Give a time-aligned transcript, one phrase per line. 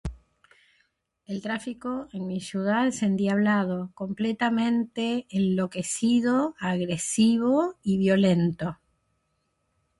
[1.27, 8.79] El tráfico en mi ciudad es endiablado, completamente enloquecido, agresivo y violento.